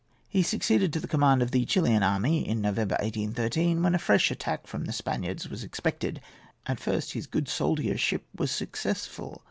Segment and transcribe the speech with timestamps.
[0.27, 4.31] He succeeded to the command of the Chilian army in November, 1813, when a fresh
[4.31, 6.21] attack from the Spaniards was expected.
[6.65, 9.39] At first his good soldiership was successful.